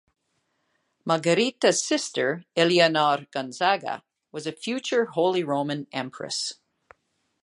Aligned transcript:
Margherita's 1.05 1.83
sister 1.83 2.43
Eleonor 2.57 3.27
Gonzaga 3.29 4.03
was 4.31 4.47
a 4.47 4.51
future 4.51 5.05
Holy 5.05 5.43
Roman 5.43 5.85
Empress. 5.91 6.53